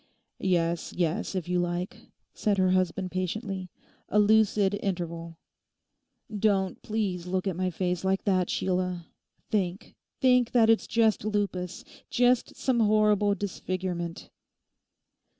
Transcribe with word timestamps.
'Yes, 0.39 0.93
yes, 0.97 1.35
if 1.35 1.47
you 1.47 1.59
like,' 1.59 2.07
said 2.33 2.57
her 2.57 2.71
husband 2.71 3.11
patiently, 3.11 3.69
'"a 4.09 4.17
lucid 4.17 4.73
interval." 4.81 5.37
Don't 6.35 6.81
please 6.81 7.27
look 7.27 7.45
at 7.45 7.55
my 7.55 7.69
face 7.69 8.03
like 8.03 8.23
that, 8.23 8.49
Sheila. 8.49 9.05
Think—think 9.51 10.53
that 10.53 10.71
it's 10.71 10.87
just 10.87 11.23
lupus, 11.23 11.83
just 12.09 12.55
some 12.55 12.79
horrible 12.79 13.35
disfigurement. 13.35 14.31